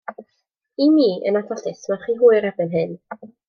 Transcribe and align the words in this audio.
I 0.85 0.87
mi, 0.93 1.05
yn 1.31 1.39
anffodus, 1.41 1.85
mae'n 1.93 2.03
rhy 2.07 2.19
hwyr 2.23 2.51
erbyn 2.51 2.75
hyn. 2.77 3.01